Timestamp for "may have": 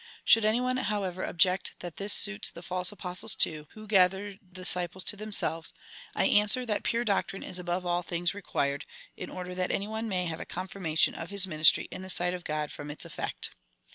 10.09-10.39